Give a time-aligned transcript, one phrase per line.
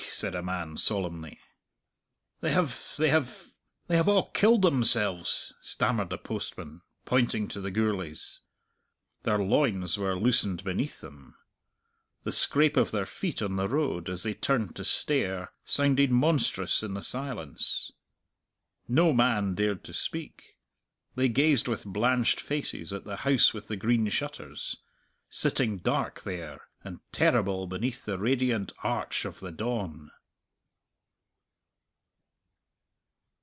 [0.13, 1.39] said a man solemnly.
[2.41, 3.53] "They have they have
[3.87, 8.41] they have a' killed themselves," stammered the postman, pointing to the Gourlays.
[9.23, 11.37] Their loins were loosened beneath them.
[12.23, 16.83] The scrape of their feet on the road, as they turned to stare, sounded monstrous
[16.83, 17.91] in the silence.
[18.87, 20.55] No man dared to speak.
[21.15, 24.77] They gazed with blanched faces at the House with the Green Shutters,
[25.31, 30.09] sitting dark there and terrible beneath the radiant arch of the dawn.